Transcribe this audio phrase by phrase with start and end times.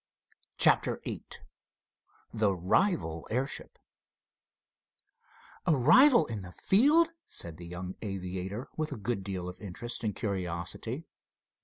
[0.57, 1.25] CHAPTER VIII
[2.33, 3.77] THE RIVAL AIRSHIP
[5.67, 10.03] "A rival in the field?" said the young aviator, with a good deal of interest
[10.03, 11.05] and curiosity.